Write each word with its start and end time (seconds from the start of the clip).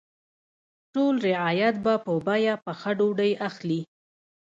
ټول 0.93 1.13
رعیت 1.29 1.75
به 1.85 1.93
په 2.05 2.13
بیه 2.25 2.55
پخه 2.65 2.91
ډوډۍ 2.99 3.31
اخلي. 3.47 3.81